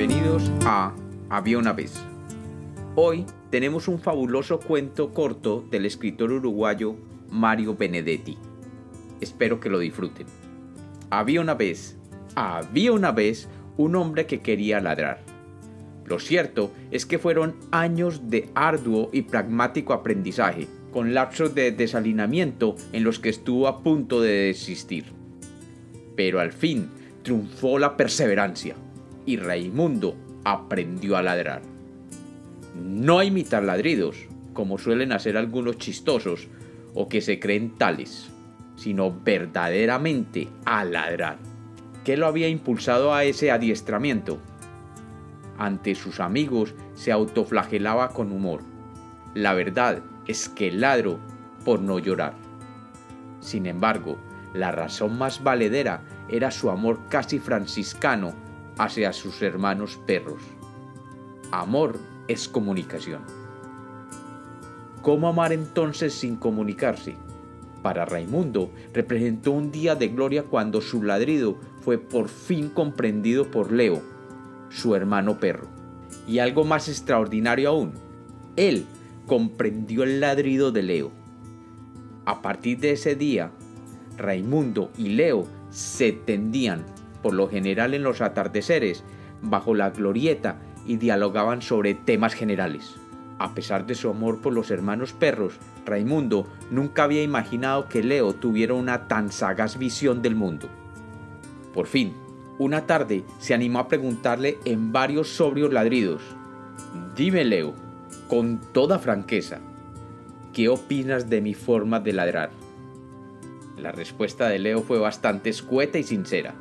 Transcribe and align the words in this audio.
Bienvenidos 0.00 0.50
a 0.64 0.94
Había 1.28 1.58
una 1.58 1.74
vez. 1.74 1.92
Hoy 2.96 3.26
tenemos 3.50 3.86
un 3.86 3.98
fabuloso 3.98 4.58
cuento 4.58 5.12
corto 5.12 5.62
del 5.70 5.84
escritor 5.84 6.32
uruguayo 6.32 6.96
Mario 7.28 7.76
Benedetti. 7.76 8.38
Espero 9.20 9.60
que 9.60 9.68
lo 9.68 9.78
disfruten. 9.78 10.26
Había 11.10 11.42
una 11.42 11.52
vez, 11.52 11.98
había 12.34 12.92
una 12.92 13.12
vez 13.12 13.46
un 13.76 13.94
hombre 13.94 14.24
que 14.24 14.40
quería 14.40 14.80
ladrar. 14.80 15.20
Lo 16.06 16.18
cierto 16.18 16.72
es 16.90 17.04
que 17.04 17.18
fueron 17.18 17.56
años 17.70 18.30
de 18.30 18.48
arduo 18.54 19.10
y 19.12 19.20
pragmático 19.20 19.92
aprendizaje, 19.92 20.66
con 20.94 21.12
lapsos 21.12 21.54
de 21.54 21.72
desalinamiento 21.72 22.74
en 22.94 23.04
los 23.04 23.18
que 23.18 23.28
estuvo 23.28 23.68
a 23.68 23.82
punto 23.82 24.22
de 24.22 24.46
desistir. 24.46 25.12
Pero 26.16 26.40
al 26.40 26.52
fin 26.52 26.88
triunfó 27.22 27.78
la 27.78 27.98
perseverancia 27.98 28.76
y 29.30 29.36
Raimundo 29.36 30.16
aprendió 30.44 31.16
a 31.16 31.22
ladrar. 31.22 31.62
No 32.74 33.20
a 33.20 33.24
imitar 33.24 33.62
ladridos, 33.62 34.16
como 34.54 34.76
suelen 34.76 35.12
hacer 35.12 35.36
algunos 35.36 35.78
chistosos 35.78 36.48
o 36.94 37.08
que 37.08 37.20
se 37.20 37.38
creen 37.38 37.78
tales, 37.78 38.28
sino 38.74 39.12
verdaderamente 39.12 40.48
a 40.64 40.84
ladrar. 40.84 41.38
¿Qué 42.04 42.16
lo 42.16 42.26
había 42.26 42.48
impulsado 42.48 43.14
a 43.14 43.22
ese 43.22 43.52
adiestramiento? 43.52 44.38
Ante 45.58 45.94
sus 45.94 46.18
amigos 46.18 46.74
se 46.94 47.12
autoflagelaba 47.12 48.08
con 48.08 48.32
humor. 48.32 48.62
La 49.34 49.54
verdad 49.54 50.02
es 50.26 50.48
que 50.48 50.72
ladro 50.72 51.20
por 51.64 51.80
no 51.80 52.00
llorar. 52.00 52.34
Sin 53.38 53.66
embargo, 53.66 54.18
la 54.54 54.72
razón 54.72 55.16
más 55.18 55.44
valedera 55.44 56.02
era 56.28 56.50
su 56.50 56.68
amor 56.68 56.98
casi 57.08 57.38
franciscano 57.38 58.49
hacia 58.80 59.12
sus 59.12 59.42
hermanos 59.42 60.00
perros. 60.06 60.40
Amor 61.50 61.98
es 62.28 62.48
comunicación. 62.48 63.20
¿Cómo 65.02 65.28
amar 65.28 65.52
entonces 65.52 66.14
sin 66.14 66.36
comunicarse? 66.36 67.14
Para 67.82 68.06
Raimundo 68.06 68.70
representó 68.94 69.52
un 69.52 69.70
día 69.70 69.96
de 69.96 70.08
gloria 70.08 70.44
cuando 70.44 70.80
su 70.80 71.02
ladrido 71.02 71.58
fue 71.82 71.98
por 71.98 72.30
fin 72.30 72.70
comprendido 72.70 73.50
por 73.50 73.70
Leo, 73.70 74.00
su 74.70 74.94
hermano 74.94 75.38
perro. 75.38 75.68
Y 76.26 76.38
algo 76.38 76.64
más 76.64 76.88
extraordinario 76.88 77.68
aún, 77.68 77.92
él 78.56 78.86
comprendió 79.26 80.04
el 80.04 80.20
ladrido 80.20 80.72
de 80.72 80.82
Leo. 80.82 81.10
A 82.24 82.40
partir 82.40 82.78
de 82.78 82.92
ese 82.92 83.14
día, 83.14 83.50
Raimundo 84.16 84.90
y 84.96 85.10
Leo 85.10 85.46
se 85.68 86.12
tendían, 86.12 86.86
por 87.22 87.34
lo 87.34 87.48
general 87.48 87.94
en 87.94 88.02
los 88.02 88.20
atardeceres, 88.20 89.04
bajo 89.42 89.74
la 89.74 89.90
glorieta 89.90 90.58
y 90.86 90.96
dialogaban 90.96 91.62
sobre 91.62 91.94
temas 91.94 92.34
generales. 92.34 92.96
A 93.38 93.54
pesar 93.54 93.86
de 93.86 93.94
su 93.94 94.10
amor 94.10 94.40
por 94.40 94.52
los 94.52 94.70
hermanos 94.70 95.12
perros, 95.12 95.54
Raimundo 95.86 96.46
nunca 96.70 97.04
había 97.04 97.22
imaginado 97.22 97.88
que 97.88 98.02
Leo 98.02 98.34
tuviera 98.34 98.74
una 98.74 99.08
tan 99.08 99.32
sagaz 99.32 99.78
visión 99.78 100.20
del 100.20 100.34
mundo. 100.34 100.68
Por 101.72 101.86
fin, 101.86 102.12
una 102.58 102.86
tarde 102.86 103.24
se 103.38 103.54
animó 103.54 103.78
a 103.78 103.88
preguntarle 103.88 104.58
en 104.66 104.92
varios 104.92 105.28
sobrios 105.28 105.72
ladridos, 105.72 106.20
Dime 107.16 107.44
Leo, 107.44 107.74
con 108.28 108.60
toda 108.72 108.98
franqueza, 108.98 109.60
¿qué 110.52 110.68
opinas 110.68 111.30
de 111.30 111.40
mi 111.40 111.54
forma 111.54 112.00
de 112.00 112.12
ladrar? 112.12 112.50
La 113.76 113.92
respuesta 113.92 114.48
de 114.48 114.58
Leo 114.58 114.82
fue 114.82 114.98
bastante 114.98 115.50
escueta 115.50 115.98
y 115.98 116.02
sincera. 116.02 116.54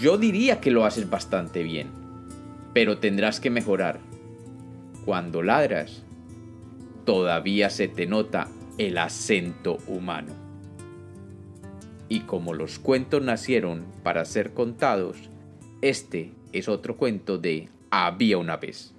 Yo 0.00 0.16
diría 0.16 0.60
que 0.60 0.70
lo 0.70 0.84
haces 0.84 1.10
bastante 1.10 1.64
bien, 1.64 1.88
pero 2.72 2.98
tendrás 2.98 3.40
que 3.40 3.50
mejorar. 3.50 3.98
Cuando 5.04 5.42
ladras, 5.42 6.04
todavía 7.04 7.68
se 7.68 7.88
te 7.88 8.06
nota 8.06 8.48
el 8.78 8.96
acento 8.96 9.78
humano. 9.88 10.34
Y 12.08 12.20
como 12.20 12.54
los 12.54 12.78
cuentos 12.78 13.22
nacieron 13.22 13.86
para 14.04 14.24
ser 14.24 14.54
contados, 14.54 15.16
este 15.82 16.32
es 16.52 16.68
otro 16.68 16.96
cuento 16.96 17.38
de 17.38 17.68
Había 17.90 18.38
una 18.38 18.56
vez. 18.56 18.94